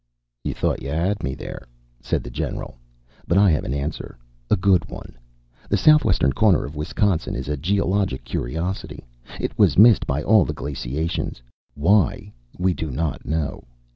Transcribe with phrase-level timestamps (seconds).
[0.43, 1.67] "You thought you had me there,"
[2.01, 2.79] said the general,
[3.27, 4.17] "but I have an answer.
[4.49, 5.15] A good one.
[5.69, 9.05] The southwestern corner of Wisconsin is a geologic curiosity.
[9.39, 11.39] It was missed by all the glaciations.
[11.75, 13.65] Why, we do not know.